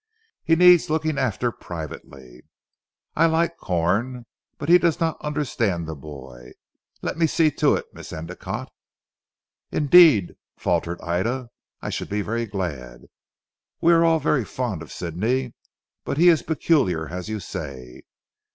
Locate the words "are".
13.93-14.03